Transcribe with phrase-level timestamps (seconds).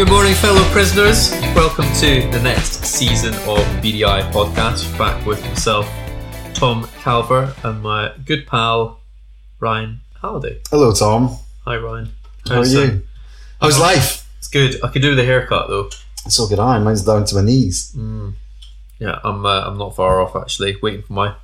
[0.00, 1.30] Good morning, fellow prisoners.
[1.54, 4.96] Welcome to the next season of BDI podcast.
[4.96, 5.86] Back with myself,
[6.54, 9.02] Tom Calver, and my good pal
[9.58, 10.62] Ryan Halliday.
[10.70, 11.36] Hello, Tom.
[11.66, 12.14] Hi, Ryan.
[12.48, 12.80] How are How's you?
[12.80, 13.04] it?
[13.60, 14.26] How's life?
[14.38, 14.82] It's good.
[14.82, 15.90] I could do the haircut though.
[16.30, 16.58] So good.
[16.58, 16.78] I.
[16.78, 17.94] Mine's down to my knees.
[18.98, 19.44] Yeah, I'm.
[19.44, 20.76] Uh, I'm not far off actually.
[20.82, 21.34] Waiting for my,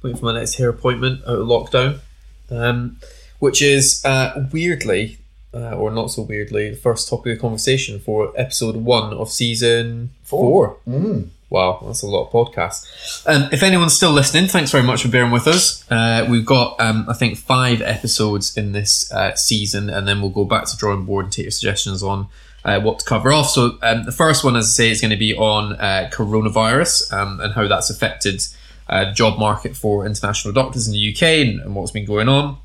[0.00, 2.00] waiting for my next hair appointment out of lockdown,
[2.48, 2.96] um,
[3.40, 5.18] which is uh, weirdly,
[5.52, 10.10] uh, or not so weirdly, the first topic of conversation for episode one of season
[10.22, 10.76] four.
[10.88, 11.28] Mm.
[11.50, 13.26] Wow, that's a lot of podcasts.
[13.26, 15.84] Um, if anyone's still listening, thanks very much for bearing with us.
[15.90, 20.30] Uh, we've got, um, I think, five episodes in this uh, season, and then we'll
[20.30, 22.28] go back to drawing board and take your suggestions on
[22.64, 23.50] uh, what to cover off.
[23.50, 27.12] So, um, the first one, as I say, is going to be on uh, coronavirus
[27.12, 28.42] um, and how that's affected
[28.88, 32.28] uh, the job market for international doctors in the UK and, and what's been going
[32.28, 32.58] on.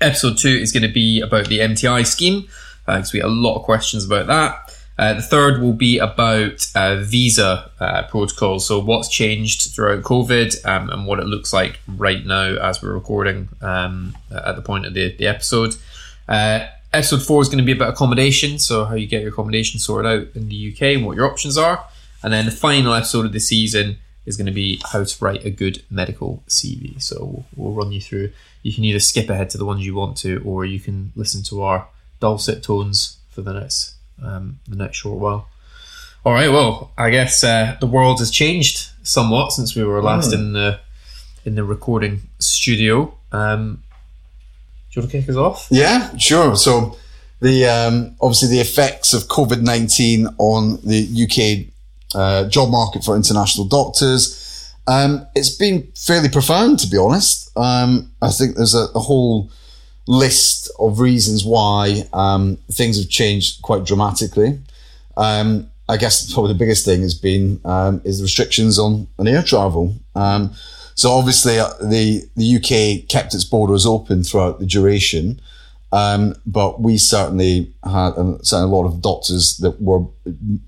[0.00, 2.48] Episode two is going to be about the MTI scheme
[2.84, 4.78] because we get a lot of questions about that.
[4.98, 8.66] Uh, the third will be about uh, visa uh, protocols.
[8.66, 12.92] So, what's changed throughout COVID um, and what it looks like right now as we're
[12.92, 15.76] recording um, at the point of the, the episode.
[16.28, 18.58] Uh, episode four is going to be about accommodation.
[18.58, 21.58] So, how you get your accommodation sorted out in the UK and what your options
[21.58, 21.86] are.
[22.22, 25.44] And then the final episode of the season is going to be how to write
[25.44, 27.00] a good medical CV.
[27.00, 28.32] So, we'll, run you through.
[28.62, 31.42] You can either skip ahead to the ones you want to, or you can listen
[31.44, 31.88] to our
[32.20, 35.48] dulcet tones for the next um, the next short while.
[36.24, 40.32] All right, well, I guess uh, the world has changed somewhat since we were last
[40.32, 40.80] in the
[41.44, 43.16] in the recording studio.
[43.30, 43.82] Um,
[44.90, 45.68] do you want to kick us off?
[45.70, 46.56] Yeah, sure.
[46.56, 46.96] So,
[47.40, 51.72] the um, obviously the effects of COVID nineteen on the UK
[52.14, 54.74] uh, job market for international doctors.
[54.86, 57.50] Um, it's been fairly profound, to be honest.
[57.56, 59.50] Um, I think there's a, a whole
[60.06, 64.60] list of reasons why um, things have changed quite dramatically.
[65.16, 69.28] Um, I guess probably the biggest thing has been um, is the restrictions on, on
[69.28, 69.94] air travel.
[70.14, 70.52] Um,
[70.94, 75.40] so obviously uh, the the UK kept its borders open throughout the duration,
[75.96, 80.04] um, but we certainly had and certainly a lot of doctors that were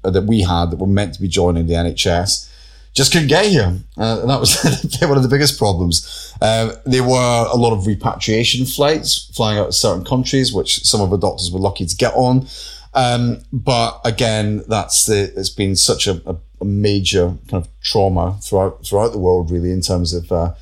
[0.03, 2.49] that we had that were meant to be joining the NHS
[2.95, 3.79] just couldn't get here.
[3.99, 4.57] Uh, and that was
[5.03, 6.35] one of the biggest problems.
[6.41, 11.01] Uh, there were a lot of repatriation flights flying out of certain countries, which some
[11.01, 12.49] of the doctors were lucky to get on.
[12.95, 18.39] Um, but again, that's the, it's been such a, a, a, major kind of trauma
[18.43, 20.55] throughout, throughout the world, really, in terms of, uh,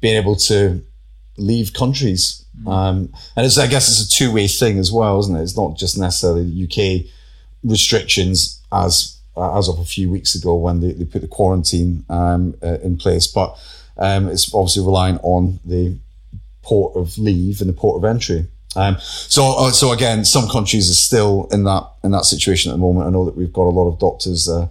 [0.00, 0.84] being able to
[1.38, 2.39] leave countries.
[2.66, 5.42] Um, and it's, I guess it's a two way thing as well, isn't it?
[5.42, 7.06] It's not just necessarily the UK
[7.62, 12.04] restrictions as uh, as of a few weeks ago when they, they put the quarantine
[12.08, 13.26] um, uh, in place.
[13.26, 13.56] But
[13.96, 15.98] um, it's obviously relying on the
[16.62, 18.46] port of leave and the port of entry.
[18.76, 22.74] Um, so, uh, so again, some countries are still in that in that situation at
[22.74, 23.06] the moment.
[23.06, 24.68] I know that we've got a lot of doctors uh,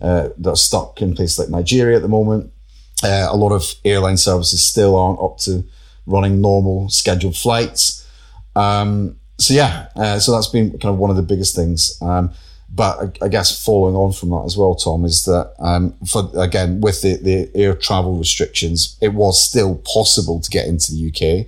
[0.00, 2.52] uh, that are stuck in places like Nigeria at the moment.
[3.02, 5.64] Uh, a lot of airline services still aren't up to
[6.06, 8.06] running normal scheduled flights.
[8.54, 12.00] Um, so yeah, so that's been kind of one of the biggest things.
[12.00, 12.32] Um,
[12.68, 16.30] but I, I guess following on from that as well, Tom, is that um, for
[16.36, 21.08] again with the, the air travel restrictions, it was still possible to get into the
[21.08, 21.46] UK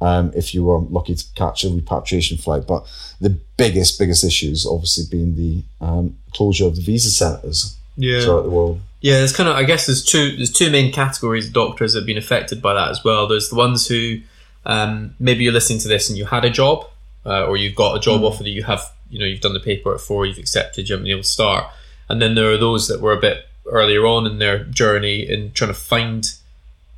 [0.00, 2.66] um, if you were lucky to catch a repatriation flight.
[2.66, 2.86] But
[3.20, 8.20] the biggest, biggest issues obviously being the um, closure of the visa centres Yeah.
[8.20, 8.80] throughout the world.
[9.00, 12.00] Yeah, there's kind of I guess there's two there's two main categories of doctors that
[12.00, 13.26] have been affected by that as well.
[13.26, 14.20] There's the ones who
[14.66, 16.86] um, maybe you're listening to this and you had a job
[17.24, 19.60] uh, or you've got a job offer that you have you know you've done the
[19.60, 21.66] paperwork for, you've accepted, you haven't been able to start,
[22.08, 25.52] and then there are those that were a bit earlier on in their journey in
[25.52, 26.34] trying to find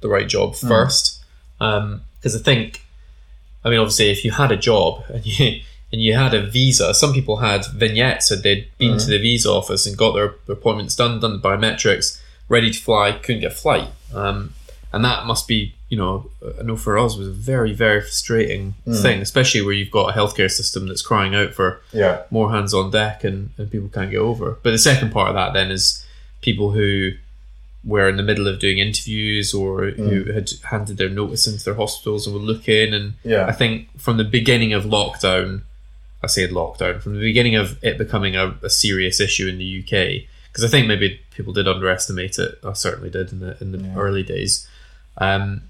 [0.00, 1.22] the right job first.
[1.58, 2.84] Because I think,
[3.64, 5.60] I mean, obviously, if you had a job and you
[5.92, 9.10] and you had a visa, some people had vignettes and they'd been to mm-hmm.
[9.10, 13.42] the visa office and got their appointments done, done the biometrics, ready to fly, couldn't
[13.42, 14.54] get a flight, um,
[14.92, 18.74] and that must be, you know, I know for us was a very very frustrating
[18.86, 19.00] mm.
[19.00, 22.22] thing, especially where you've got a healthcare system that's crying out for Yeah.
[22.30, 24.58] more hands on deck and, and people can't get over.
[24.62, 26.04] But the second part of that then is
[26.40, 27.12] people who
[27.84, 30.34] were in the middle of doing interviews or who mm.
[30.34, 32.94] had handed their notice into their hospitals and were looking.
[32.94, 33.46] And Yeah.
[33.46, 35.62] I think from the beginning of lockdown,
[36.22, 39.80] I say lockdown, from the beginning of it becoming a, a serious issue in the
[39.80, 42.58] UK, because I think maybe people did underestimate it.
[42.64, 44.68] I certainly did in the in the early days.
[45.18, 45.62] Um,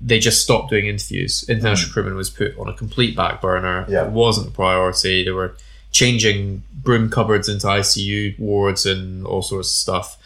[0.00, 1.44] they just stopped doing interviews.
[1.48, 3.84] International recruitment was put on a complete back burner.
[3.88, 4.06] Yeah.
[4.06, 5.24] It wasn't a priority.
[5.24, 5.56] They were
[5.92, 10.16] changing broom cupboards into ICU wards and all sorts of stuff.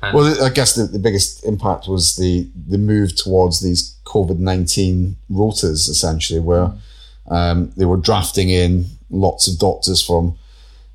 [0.00, 4.38] And Well, I guess the, the biggest impact was the the move towards these COVID
[4.38, 6.72] nineteen rotas, essentially, where
[7.28, 10.36] um, they were drafting in lots of doctors from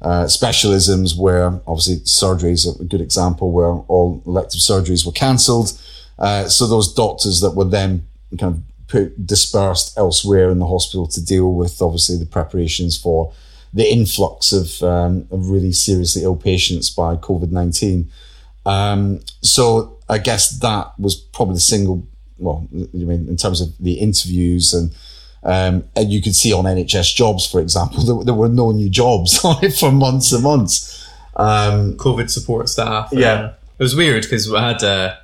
[0.02, 5.80] uh, specialisms where obviously surgery is a good example where all elective surgeries were cancelled.
[6.20, 8.06] Uh, so those doctors that were then
[8.38, 13.34] kind of put dispersed elsewhere in the hospital to deal with obviously the preparations for
[13.74, 18.10] the influx of, um, of really seriously ill patients by COVID 19.
[18.66, 22.08] Um, so I guess that was probably the single,
[22.38, 24.92] well, I mean, in terms of the interviews and,
[25.44, 28.90] um, and you could see on NHS jobs, for example, there, there were no new
[28.90, 31.08] jobs on it for months and months.
[31.36, 33.10] Um, COVID support staff.
[33.12, 33.54] Yeah.
[33.80, 35.16] It was weird because I had uh,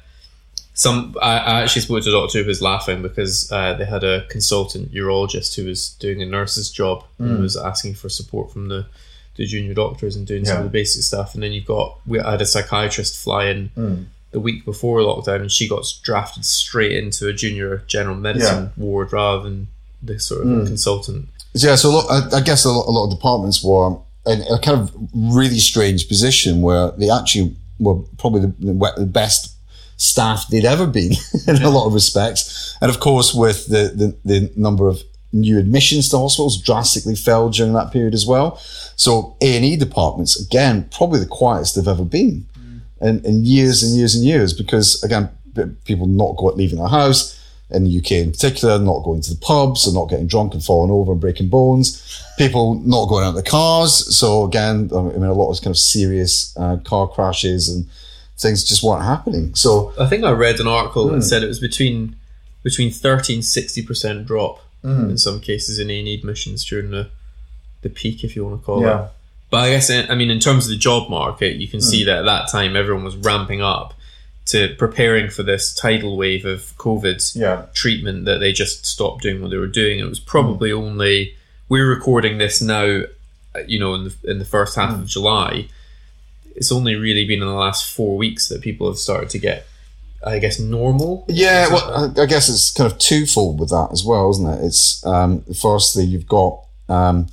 [0.75, 1.15] some.
[1.19, 4.27] I, I actually spoke to a doctor who was laughing because uh, they had a
[4.27, 8.85] consultant urologist who was doing a nurse's job and was asking for support from the,
[9.37, 11.33] the junior doctors and doing some of the basic stuff.
[11.33, 13.71] And then you've got, we I had a psychiatrist fly in
[14.33, 19.13] the week before lockdown and she got drafted straight into a junior general medicine ward
[19.13, 19.67] rather than
[20.03, 20.65] the sort of hmm.
[20.65, 21.29] consultant.
[21.53, 24.41] Yeah, so a lot, I, I guess a lot, a lot of departments were in
[24.51, 29.55] a kind of really strange position where they actually were probably the, the best
[29.97, 31.13] staff they'd ever been
[31.47, 32.75] in a lot of respects.
[32.81, 35.01] And of course, with the, the, the number of
[35.31, 38.57] new admissions to hospitals drastically fell during that period as well.
[38.95, 42.77] So A&E departments, again, probably the quietest they've ever been hmm.
[43.05, 45.29] in, in years and years and years because, again,
[45.85, 47.39] people not go, leaving their house,
[47.73, 50.63] in the UK in particular, not going to the pubs and not getting drunk and
[50.63, 52.23] falling over and breaking bones.
[52.37, 54.15] People not going out in the cars.
[54.15, 57.87] So again, I mean, a lot of kind of serious uh, car crashes and
[58.37, 59.55] things just weren't happening.
[59.55, 61.21] So I think I read an article that hmm.
[61.21, 62.15] said it was between
[62.63, 65.09] between 30 and 60% drop hmm.
[65.11, 67.09] in some cases in A&E admissions during the,
[67.81, 69.05] the peak, if you want to call Yeah.
[69.05, 69.11] it.
[69.49, 72.07] But I guess, I mean, in terms of the job market, you can see hmm.
[72.07, 73.93] that at that time everyone was ramping up
[74.45, 77.63] to preparing for this tidal wave of COVID Yeah.
[77.73, 79.99] treatment that they just stopped doing what they were doing.
[79.99, 81.35] It was probably only,
[81.69, 83.03] we're recording this now,
[83.55, 85.67] uh, you know, in the, in the first half of July.
[86.55, 89.65] It's only really been in the last four weeks that people have started to get,
[90.25, 91.25] I guess, normal.
[91.27, 94.63] Yeah, well, I I guess it's kind of twofold with that as well, isn't it?
[94.65, 96.59] It's um, firstly you've got
[96.89, 97.27] um,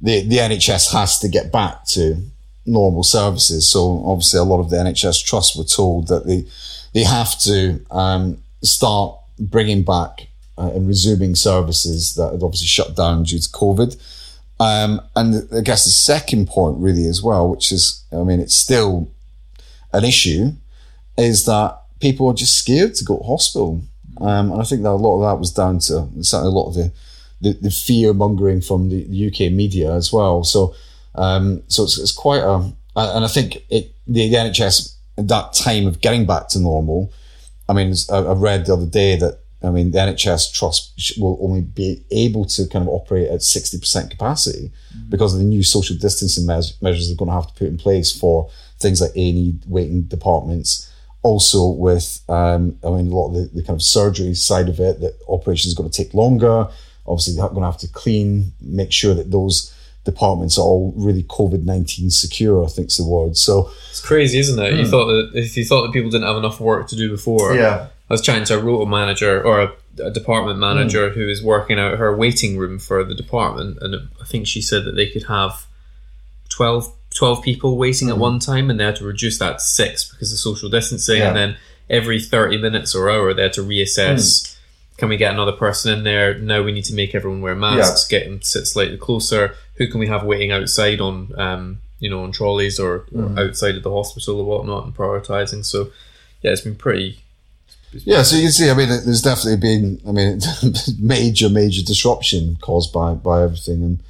[0.00, 2.22] the the NHS has to get back to
[2.66, 3.68] normal services.
[3.68, 6.44] So obviously, a lot of the NHS trusts were told that they
[6.92, 12.96] they have to um, start bringing back uh, and resuming services that had obviously shut
[12.96, 13.96] down due to COVID.
[14.60, 18.54] Um, and I guess the second point, really, as well, which is, I mean, it's
[18.54, 19.10] still
[19.92, 20.52] an issue,
[21.18, 23.82] is that people are just scared to go to hospital.
[24.20, 26.68] Um, and I think that a lot of that was down to certainly a lot
[26.68, 26.92] of the,
[27.40, 30.44] the, the fear mongering from the, the UK media as well.
[30.44, 30.74] So,
[31.14, 35.52] um, so it's, it's quite a, and I think it, the, the NHS at that
[35.52, 37.12] time of getting back to normal,
[37.68, 41.38] I mean, I, I read the other day that, I mean, the NHS trust will
[41.40, 44.70] only be able to kind of operate at 60% capacity
[45.08, 47.78] because of the new social distancing meas- measures they're going to have to put in
[47.78, 50.92] place for things like A&E waiting departments.
[51.22, 54.78] Also with, um, I mean, a lot of the, the kind of surgery side of
[54.80, 56.68] it, that operation is going to take longer.
[57.06, 59.74] Obviously, they're going to have to clean, make sure that those
[60.04, 63.36] departments are all really COVID 19 secure, I think's the word.
[63.36, 64.74] So, It's crazy, isn't it?
[64.74, 64.90] You hmm.
[64.90, 67.88] thought that if you thought that people didn't have enough work to do before, Yeah.
[68.08, 69.72] I was chatting to a rota manager or a,
[70.02, 70.60] a department hmm.
[70.60, 74.60] manager who is working out her waiting room for the department, and I think she
[74.60, 75.66] said that they could have
[76.50, 78.20] 12, 12 people waiting at hmm.
[78.20, 81.36] one time, and they had to reduce that to six because of social distancing, and
[81.36, 81.56] then
[81.88, 84.53] every thirty minutes or hour they had to reassess.
[84.96, 86.38] Can we get another person in there?
[86.38, 88.06] No, we need to make everyone wear masks.
[88.06, 89.54] Get them to sit slightly closer.
[89.76, 93.74] Who can we have waiting outside on, um, you know, on trolleys or, or outside
[93.76, 95.64] of the hospital or whatnot, and prioritizing.
[95.64, 95.90] So,
[96.42, 97.18] yeah, it's been pretty
[97.92, 100.40] Yeah, so you can see, I mean, there's definitely been, I mean,
[101.00, 103.82] major, major disruption caused by, by everything.
[103.82, 104.02] And,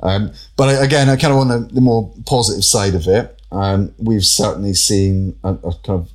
[0.00, 3.34] um, but I- again, I kind of want the, the more positive side of it.
[3.50, 6.10] Um, we've certainly seen a, a kind of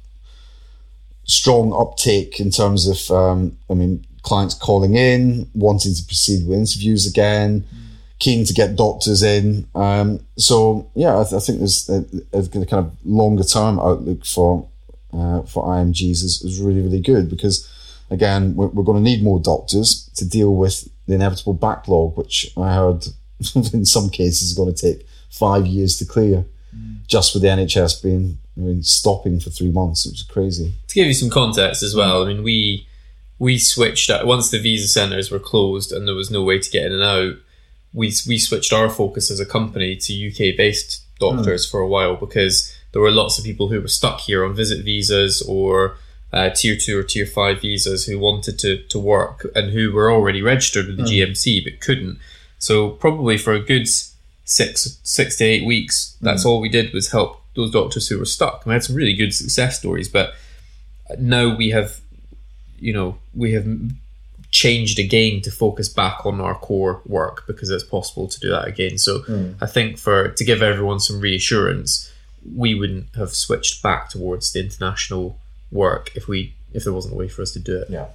[1.26, 6.58] strong uptake in terms of, um, I mean, clients calling in, wanting to proceed with
[6.58, 7.66] interviews again,
[8.20, 9.68] keen to get doctors in.
[9.76, 14.26] Um, so yeah, I, th- I think there's a, a kind of longer term outlook
[14.26, 14.68] for
[15.14, 17.70] uh, for IMGs is, is really really good because
[18.10, 22.52] again we're, we're going to need more doctors to deal with the inevitable backlog, which
[22.58, 23.06] I heard
[23.74, 26.46] in some cases is going to take five years to clear,
[27.08, 30.74] just with the NHS being I mean, stopping for three months, which is crazy.
[30.88, 32.88] to give you some context as well, I mean, we
[33.40, 36.70] we switched out once the visa centres were closed and there was no way to
[36.70, 37.36] get in and out.
[37.94, 41.72] We we switched our focus as a company to UK based doctors hmm.
[41.72, 44.84] for a while because there were lots of people who were stuck here on visit
[44.84, 45.98] visas or
[46.32, 50.12] uh, tier two or tier five visas who wanted to to work and who were
[50.12, 51.32] already registered with the hmm.
[51.32, 52.20] GMC but couldn't.
[52.58, 53.88] So probably for a good
[54.46, 56.18] six six to eight weeks.
[56.22, 56.50] That's hmm.
[56.50, 58.66] all we did was help those doctors who were stuck.
[58.66, 60.34] We had some really good success stories, but
[61.20, 62.00] now we have,
[62.84, 63.66] you know, we have
[64.52, 68.68] changed again to focus back on our core work because it's possible to do that
[68.68, 68.98] again.
[68.98, 69.24] So
[69.62, 72.12] I think for to give everyone some reassurance,
[72.56, 75.40] we wouldn't have switched back towards the international
[75.72, 77.90] work if we if there wasn't a way for us to do it.
[77.90, 78.08] Yeah.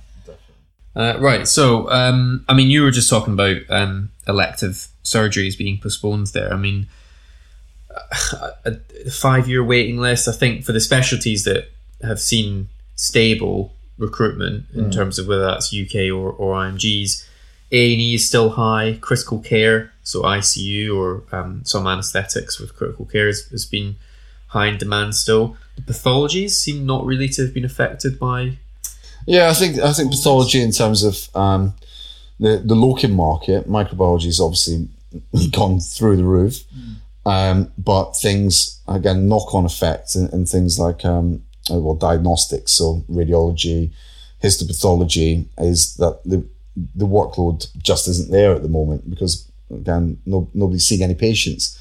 [0.95, 1.47] Uh, right.
[1.47, 6.53] So, um, I mean, you were just talking about um, elective surgeries being postponed there.
[6.53, 6.89] I mean,
[8.65, 11.71] a, a five year waiting list, I think, for the specialties that
[12.03, 17.27] have seen stable recruitment in terms of whether that's UK or, or IMGs,
[17.73, 18.99] A&E is still high.
[19.01, 23.97] Critical care, so ICU or um, some anaesthetics with critical care has, has been
[24.49, 25.57] high in demand still.
[25.77, 28.59] The pathologies seem not really to have been affected by
[29.27, 31.75] Yeah, I think I think pathology in terms of um,
[32.41, 34.89] the the locum market, microbiology has obviously
[35.51, 36.65] gone through the roof.
[37.27, 43.05] Um, but things again, knock on effects and, and things like um, well, diagnostics, so
[43.11, 43.93] radiology,
[44.43, 46.45] histopathology, is that the
[46.95, 51.79] the workload just isn't there at the moment because again, no, nobody's seeing any patients.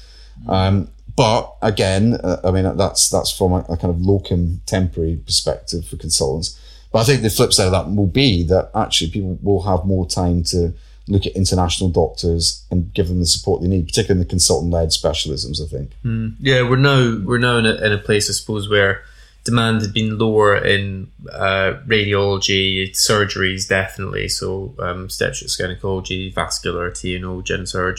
[0.48, 5.16] Um, but again, uh, I mean that's that's from a, a kind of locum temporary
[5.16, 6.58] perspective for consultants.
[6.92, 9.84] But I think the flip side of that will be that actually people will have
[9.84, 10.72] more time to
[11.06, 14.90] look at international doctors and give them the support they need, particularly in the consultant-led
[14.90, 15.60] specialisms.
[15.60, 15.92] I think.
[16.40, 19.02] Yeah, we're now we're now in a, in a place, I suppose, where
[19.48, 24.28] demand had been lower in uh, radiology, surgeries, definitely.
[24.28, 27.96] So um, obstetrics, gynecology, vascular, TNO, gen surg,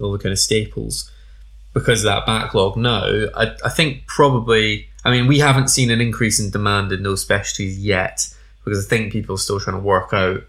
[0.00, 1.10] all the kind of staples.
[1.74, 6.00] Because of that backlog now, I, I think probably, I mean, we haven't seen an
[6.00, 8.26] increase in demand in those specialties yet,
[8.64, 10.44] because I think people are still trying to work out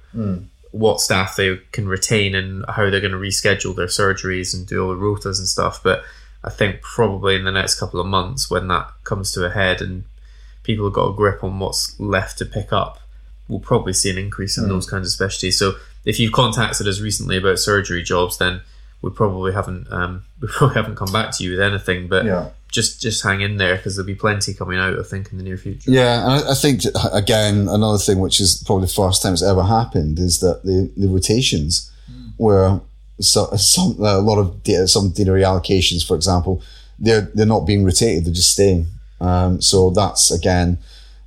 [0.72, 4.84] what staff they can retain and how they're going to reschedule their surgeries and do
[4.84, 5.82] all the rotas and stuff.
[5.82, 6.04] But
[6.44, 9.82] I think probably in the next couple of months, when that comes to a head
[9.82, 10.04] and
[10.64, 13.00] people have got a grip on what's left to pick up,
[13.48, 15.58] we'll probably see an increase in those kinds of specialties.
[15.58, 15.74] So
[16.06, 18.62] if you've contacted us recently about surgery jobs, then
[19.02, 22.08] we probably haven't um, we probably haven't come back to you with anything.
[22.08, 22.50] But Yeah.
[22.72, 25.00] just just hang in there because there'll be plenty coming out.
[25.00, 25.90] I think in the near future.
[25.90, 29.42] Yeah, and I, I think again another thing which is probably the first time it's
[29.44, 31.92] ever happened is that the the rotations
[32.38, 32.80] where
[33.22, 36.62] so, some a lot of data, some data reallocations, for example,
[36.98, 38.88] they're they're not being rotated; they're just staying.
[39.22, 40.78] Um, so that's again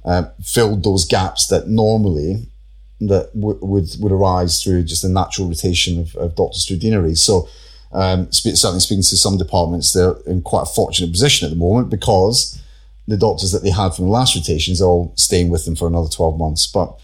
[0.04, 2.46] uh, filled those gaps that normally
[3.00, 7.22] that w- would would arise through just a natural rotation of, of doctors through deaneries.
[7.22, 7.48] So
[7.92, 11.58] um, spe- certainly speaking to some departments, they're in quite a fortunate position at the
[11.58, 12.58] moment because
[13.06, 15.88] the doctors that they had from the last rotations are all staying with them for
[15.88, 16.66] another 12 months.
[16.66, 16.98] But,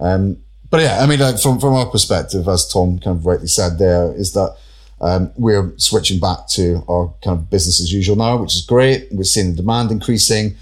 [0.00, 0.38] um,
[0.70, 3.78] but yeah, I mean, like from, from our perspective, as Tom kind of rightly said
[3.78, 4.56] there, is that
[5.00, 9.08] um, we're switching back to our kind of business as usual now, which is great.
[9.12, 10.56] We're seeing the demand increasing.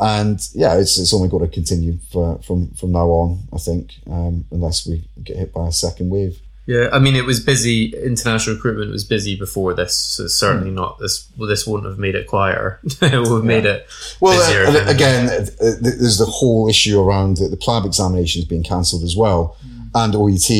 [0.00, 3.94] And yeah, it's, it's only got to continue for, from, from now on, I think,
[4.08, 6.40] um, unless we get hit by a second wave.
[6.66, 7.94] Yeah, I mean, it was busy.
[7.96, 9.94] International recruitment was busy before this.
[9.94, 11.26] So it's certainly not this.
[11.38, 12.78] Well, this wouldn't have made it quieter.
[12.84, 13.86] it would have made it
[14.20, 15.28] Well, uh, again,
[15.80, 19.56] there's the whole issue around the, the PLAB examinations being cancelled as well,
[19.94, 20.50] and OET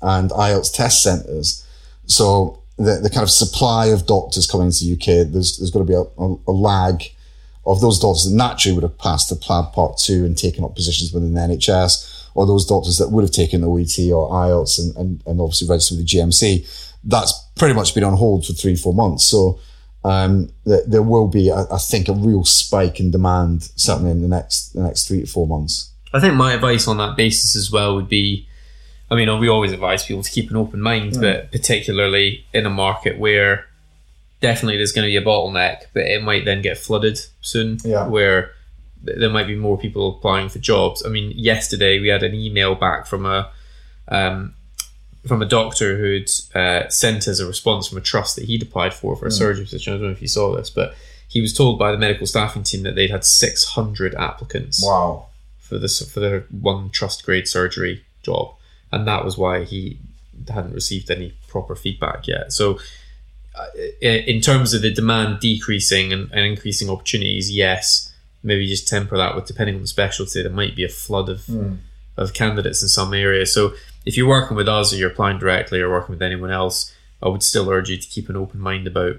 [0.00, 1.66] and IELTS test centres.
[2.06, 5.86] So the, the kind of supply of doctors coming into the UK, there's, there's going
[5.86, 7.04] to be a, a, a lag
[7.66, 10.74] of those doctors that naturally would have passed the PLAB Part 2 and taken up
[10.74, 14.78] positions within the NHS, or those doctors that would have taken the OET or IELTS
[14.78, 16.96] and, and, and obviously registered with the GMC.
[17.04, 19.26] That's pretty much been on hold for three, four months.
[19.26, 19.60] So
[20.02, 24.22] um, there, there will be, I, I think, a real spike in demand certainly in
[24.22, 25.92] the next the next three to four months.
[26.12, 28.48] I think my advice on that basis as well would be,
[29.10, 32.70] I mean, we always advise people to keep an open mind, but particularly in a
[32.70, 33.66] market where
[34.40, 38.06] definitely there's going to be a bottleneck, but it might then get flooded soon, Yeah.
[38.06, 38.52] where
[39.02, 41.04] there might be more people applying for jobs.
[41.04, 43.50] I mean, yesterday we had an email back from a
[44.08, 44.54] um,
[45.26, 48.94] from a doctor who'd uh, sent us a response from a trust that he'd applied
[48.94, 49.92] for for a surgery position.
[49.92, 50.94] I don't know if you saw this, but
[51.28, 55.26] he was told by the medical staffing team that they'd had 600 applicants Wow.
[55.58, 58.54] for this for their one trust grade surgery job,
[58.92, 59.98] and that was why he
[60.48, 62.52] hadn't received any proper feedback yet.
[62.52, 62.78] So,
[63.54, 63.66] uh,
[64.00, 69.34] in terms of the demand decreasing and, and increasing opportunities, yes, maybe just temper that
[69.34, 71.48] with depending on the specialty, there might be a flood of
[72.16, 73.52] of candidates in some areas.
[73.52, 73.74] So,
[74.06, 77.28] if you're working with us or you're applying directly or working with anyone else, I
[77.28, 79.16] would still urge you to keep an open mind about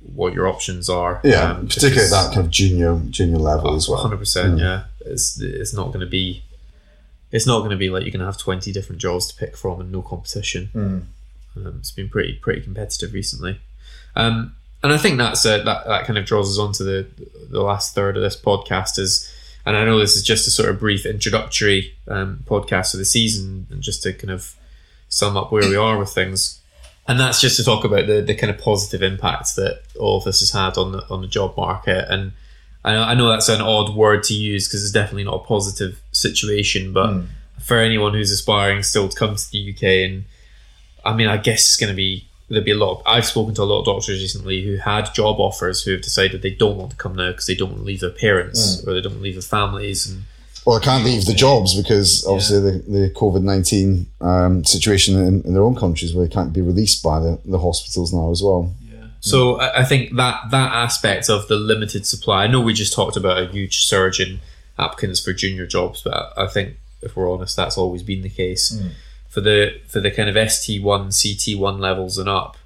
[0.00, 1.20] what your options are.
[1.24, 4.00] Yeah, um, particularly at that kind of junior junior level as well.
[4.00, 4.84] Hundred percent, yeah.
[5.00, 6.42] It's it's not going to be,
[7.30, 9.56] it's not going to be like you're going to have twenty different jobs to pick
[9.56, 10.70] from and no competition.
[11.56, 13.60] Um, it's been pretty pretty competitive recently.
[14.16, 17.06] Um, and I think that's a, that that kind of draws us on to the
[17.50, 19.30] the last third of this podcast is,
[19.66, 23.04] and I know this is just a sort of brief introductory um, podcast of the
[23.04, 24.54] season, and just to kind of
[25.08, 26.60] sum up where we are with things,
[27.08, 30.24] and that's just to talk about the the kind of positive impacts that all of
[30.24, 32.32] this has had on the on the job market and.
[32.84, 35.44] I know, I know that's an odd word to use because it's definitely not a
[35.44, 37.26] positive situation, but Mm.
[37.60, 40.24] for anyone who's aspiring still to come to the UK, and
[41.04, 42.92] I mean, I guess it's going to be there'll be a lot.
[43.00, 46.00] Of, I've spoken to a lot of doctors recently who had job offers who have
[46.00, 48.82] decided they don't want to come now because they don't want to leave their parents
[48.86, 50.22] or they don't want to leave their families, and
[50.64, 55.42] Well, they can't leave the jobs because obviously the, the COVID 19 um, situation in,
[55.42, 58.42] in their own countries where they can't be released by the, the hospitals now as
[58.42, 58.72] well.
[59.20, 62.44] So I I think that that aspect of the limited supply.
[62.44, 64.40] I know we just talked about a huge surge in
[64.78, 68.78] applicants for junior jobs, but I think if we're honest, that's always been the case
[68.78, 68.88] hmm.
[69.28, 72.56] for the for the kind of ST one, CT one levels and up.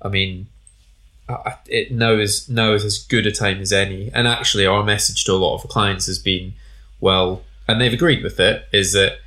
[0.00, 0.48] I mean,
[1.66, 4.10] it now is now is as good a time as any.
[4.12, 6.54] And actually, our message to a lot of clients has been,
[7.00, 9.18] well, and they've agreed with it, is that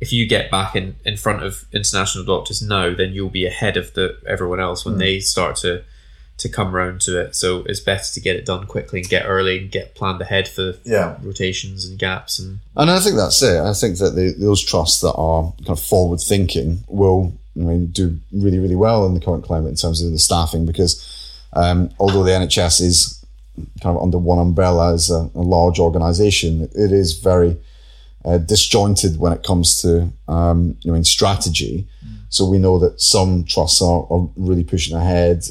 [0.00, 3.76] if you get back in, in front of international doctors now, then you'll be ahead
[3.76, 5.00] of the everyone else when hmm.
[5.00, 5.84] they start to
[6.38, 7.34] to come round to it.
[7.36, 10.48] So it's better to get it done quickly and get early and get planned ahead
[10.48, 11.16] for Yeah.
[11.22, 13.60] rotations and gaps and And I think that's it.
[13.60, 17.86] I think that the, those trusts that are kind of forward thinking will, I mean,
[17.86, 20.92] do really, really well in the current climate in terms of the staffing because
[21.52, 23.24] um, although the NHS is
[23.80, 27.56] kind of under one umbrella as a, a large organisation, it is very
[28.24, 31.86] uh, disjointed when it comes to um, you know in strategy.
[32.28, 35.44] So we know that some trusts are, are really pushing ahead,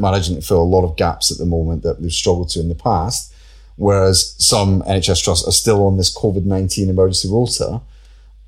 [0.00, 2.68] managing to fill a lot of gaps at the moment that they've struggled to in
[2.68, 3.34] the past.
[3.76, 7.80] Whereas some NHS trusts are still on this COVID nineteen emergency rota,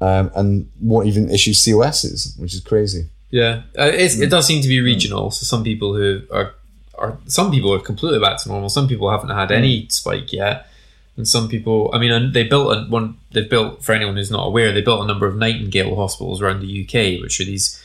[0.00, 3.06] um, and won't even issue COSs, which is crazy.
[3.30, 5.30] Yeah, uh, it does seem to be regional.
[5.30, 6.54] So some people who are
[6.98, 8.68] are some people are completely back to normal.
[8.68, 10.68] Some people haven't had any spike yet,
[11.16, 11.90] and some people.
[11.92, 13.18] I mean, they built a, one.
[13.32, 14.72] They've built for anyone who's not aware.
[14.72, 17.82] They built a number of Nightingale hospitals around the UK, which are these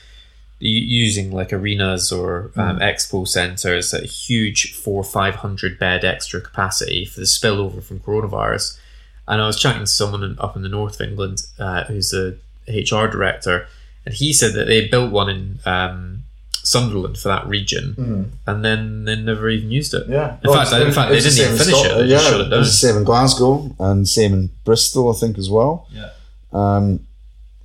[0.60, 6.42] using like arenas or um, expo centres at a huge four five hundred bed extra
[6.42, 8.78] capacity for the spillover from coronavirus.
[9.28, 12.36] And I was chatting to someone up in the north of England uh, who's a
[12.68, 13.68] HR director,
[14.06, 16.24] and he said that they built one in um,
[16.64, 20.08] Sunderland for that region, and then they never even used it.
[20.10, 20.38] Yeah.
[20.44, 21.98] In fact, in fact, they didn't even finish it.
[21.98, 25.18] They yeah, just it it was the same in Glasgow and same in Bristol, I
[25.18, 25.88] think, as well.
[25.92, 26.10] Yeah.
[26.52, 27.08] Um,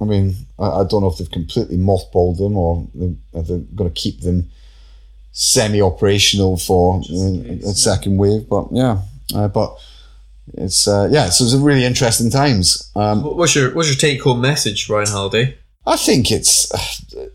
[0.00, 3.90] I mean, I, I don't know if they've completely mothballed them or they- they're going
[3.92, 4.50] to keep them
[5.32, 8.48] semi-operational for uh, a second wave.
[8.48, 9.00] But yeah,
[9.34, 9.76] uh, but
[10.54, 12.90] it's uh, yeah, so it's really interesting times.
[12.96, 15.58] Um, What's your What's your take home message, Ryan Halliday?
[15.86, 16.70] I think it's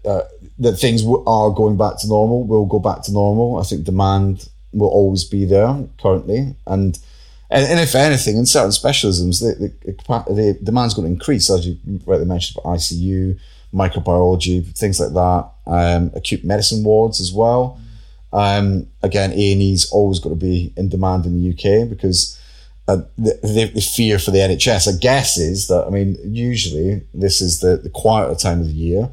[0.06, 0.22] uh,
[0.60, 2.46] that things w- are going back to normal.
[2.48, 3.58] Will go back to normal.
[3.60, 6.98] I think demand will always be there currently, and
[7.50, 11.66] and, and if anything, in certain specialisms, the, the, the demand's going to increase, as
[11.66, 13.40] you rightly mentioned about ICU,
[13.74, 17.80] microbiology, things like that, um, acute medicine wards as well.
[18.32, 22.40] Um, again, A and E's always got to be in demand in the UK because
[22.88, 27.04] uh, the, the, the fear for the NHS, I guess, is that I mean, usually
[27.14, 29.10] this is the, the quieter time of the year.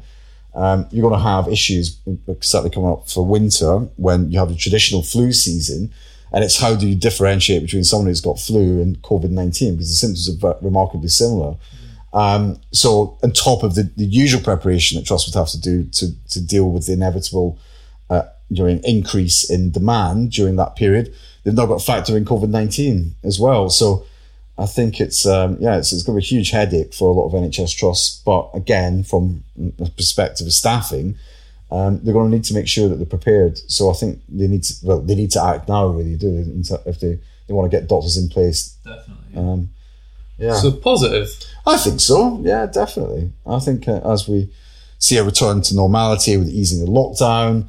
[0.53, 1.99] Um, you're going to have issues,
[2.41, 5.93] certainly coming up for winter when you have the traditional flu season,
[6.31, 9.89] and it's how do you differentiate between someone who's got flu and COVID nineteen because
[9.89, 11.55] the symptoms are remarkably similar.
[12.13, 15.83] Um, so, on top of the, the usual preparation that trusts would have to do
[15.85, 17.59] to to deal with the inevitable
[18.09, 21.13] uh, during increase in demand during that period,
[21.43, 23.69] they've now got to factor in COVID nineteen as well.
[23.69, 24.05] So
[24.57, 27.13] I think it's um, yeah, it's, it's going to be a huge headache for a
[27.13, 28.21] lot of NHS trusts.
[28.25, 31.17] But again, from the perspective of staffing,
[31.69, 33.57] um, they're going to need to make sure that they're prepared.
[33.69, 36.49] So I think they need to well, they need to act now, really, do they?
[36.49, 38.77] In If they, they want to get doctors in place.
[38.85, 39.35] Definitely.
[39.35, 39.69] Um,
[40.37, 41.29] yeah, So positive.
[41.65, 42.39] I think so.
[42.43, 43.31] Yeah, definitely.
[43.45, 44.53] I think uh, as we
[44.99, 47.67] see a return to normality with the easing of lockdown,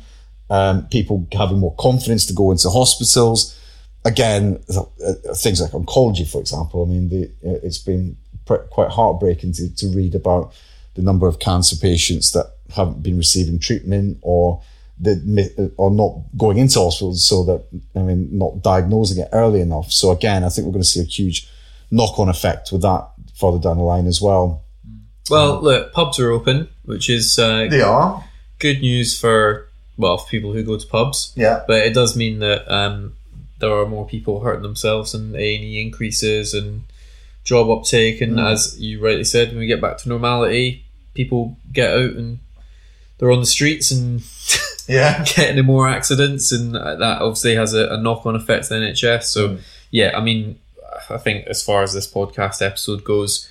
[0.50, 3.58] um, people having more confidence to go into hospitals.
[4.04, 6.84] Again, uh, uh, things like oncology, for example.
[6.84, 10.52] I mean, the, uh, it's been pr- quite heartbreaking to, to read about
[10.94, 14.62] the number of cancer patients that haven't been receiving treatment or
[15.00, 19.92] that or not going into hospitals so that I mean not diagnosing it early enough.
[19.92, 21.48] So again, I think we're going to see a huge
[21.90, 24.62] knock-on effect with that further down the line as well.
[25.31, 28.24] Well, look, pubs are open, which is uh, are,
[28.59, 31.33] good news for well for people who go to pubs.
[31.37, 31.62] yeah.
[31.66, 33.14] But it does mean that um,
[33.59, 36.85] there are more people hurting themselves and A and E increases and
[37.44, 38.20] job uptake.
[38.20, 42.38] And as you rightly said, when we get back to normality, people get out and
[43.18, 44.22] they're on the streets and
[44.88, 45.22] Yeah.
[45.24, 48.74] getting in more accidents, and uh, that obviously has a, a knock on effect to
[48.74, 49.24] the NHS.
[49.24, 49.61] So, mm.
[49.90, 50.59] yeah, I mean,
[51.11, 53.50] I think as far as this podcast episode goes,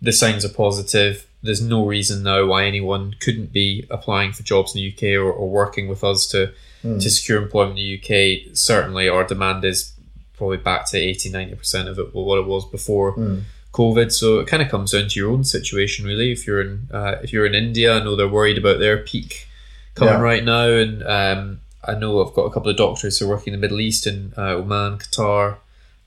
[0.00, 1.26] the signs are positive.
[1.42, 5.30] There's no reason now why anyone couldn't be applying for jobs in the UK or,
[5.30, 7.02] or working with us to mm.
[7.02, 8.56] to secure employment in the UK.
[8.56, 9.92] Certainly, our demand is
[10.36, 13.42] probably back to 80 90% of it what it was before mm.
[13.74, 14.10] COVID.
[14.12, 16.32] So it kind of comes down to your own situation, really.
[16.32, 19.48] If you're in uh, if you're in India, I know they're worried about their peak
[19.94, 20.20] coming Yeah.
[20.20, 23.52] right now, and um, I know I've got a couple of doctors who are working
[23.52, 25.56] in the Middle East in uh, Oman, Qatar,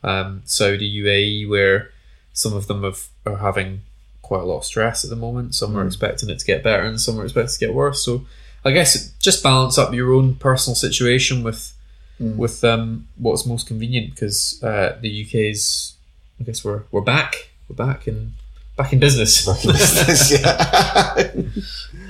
[0.03, 1.91] um, Saudi, UAE, where
[2.33, 3.81] some of them have, are having
[4.21, 5.55] quite a lot of stress at the moment.
[5.55, 8.03] Some are expecting it to get better, and some are expecting it to get worse.
[8.03, 8.25] So
[8.65, 11.73] I guess just balance up your own personal situation with
[12.19, 15.93] with um, what's most convenient because uh, the UK's
[16.39, 18.33] I guess we're we're back we're back in
[18.75, 19.45] back in business.
[20.31, 21.23] yeah.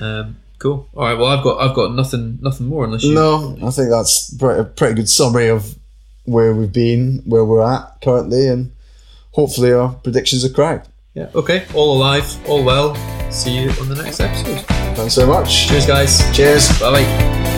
[0.00, 0.88] um, cool.
[0.94, 1.18] All right.
[1.18, 3.14] Well, I've got I've got nothing nothing more unless you.
[3.14, 5.74] no, I think that's pretty, a pretty good summary of
[6.24, 8.72] where we've been, where we're at currently, and
[9.32, 10.88] hopefully our predictions are correct.
[11.14, 11.30] Yeah.
[11.34, 11.66] Okay.
[11.74, 12.36] All alive.
[12.48, 12.94] All well.
[13.32, 14.64] See you on the next episode.
[14.96, 15.68] Thanks so much.
[15.68, 16.36] Cheers, guys.
[16.36, 16.78] Cheers.
[16.80, 17.57] Bye bye.